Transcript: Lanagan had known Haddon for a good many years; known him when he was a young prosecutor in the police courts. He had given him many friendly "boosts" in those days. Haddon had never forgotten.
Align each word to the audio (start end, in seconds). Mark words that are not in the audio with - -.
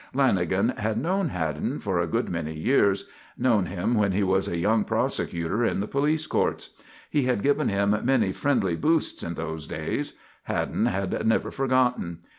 Lanagan 0.15 0.75
had 0.79 0.97
known 0.97 1.29
Haddon 1.29 1.77
for 1.77 1.99
a 1.99 2.07
good 2.07 2.27
many 2.27 2.55
years; 2.57 3.07
known 3.37 3.67
him 3.67 3.93
when 3.93 4.13
he 4.13 4.23
was 4.23 4.47
a 4.47 4.57
young 4.57 4.83
prosecutor 4.83 5.63
in 5.63 5.79
the 5.79 5.85
police 5.85 6.25
courts. 6.25 6.71
He 7.11 7.25
had 7.25 7.43
given 7.43 7.69
him 7.69 7.95
many 8.03 8.31
friendly 8.31 8.75
"boosts" 8.75 9.21
in 9.21 9.35
those 9.35 9.67
days. 9.67 10.15
Haddon 10.45 10.87
had 10.87 11.27
never 11.27 11.51
forgotten. 11.51 12.17